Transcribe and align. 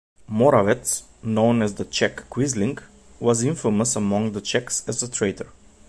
Moravec, 0.27 1.03
known 1.21 1.61
as 1.61 1.75
the 1.75 1.85
"Czech 1.85 2.27
Quisling," 2.27 2.79
was 3.19 3.43
infamous 3.43 3.95
among 3.95 4.31
the 4.31 4.41
Czechs 4.41 4.83
as 4.87 5.03
a 5.03 5.07
traitor. 5.07 5.51